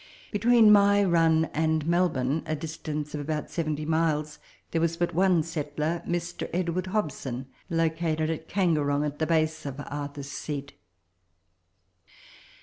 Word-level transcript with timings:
Between 0.31 0.71
my 0.71 1.03
run 1.03 1.45
and 1.53 1.85
Melbourne, 1.85 2.41
a 2.47 2.55
distance 2.55 3.13
of 3.13 3.21
about 3.21 3.51
70 3.51 3.85
miles, 3.85 4.39
there 4.71 4.81
was 4.81 4.97
but 4.97 5.13
one 5.13 5.43
settler, 5.43 6.01
Mr. 6.07 6.49
Edward 6.51 6.87
Hobson, 6.87 7.45
located 7.69 8.31
at 8.31 8.49
Kange 8.49 8.83
rong, 8.83 9.03
at 9.05 9.19
the 9.19 9.27
base 9.27 9.63
of 9.63 9.79
Arthur's 9.79 10.31
Seat. 10.31 10.73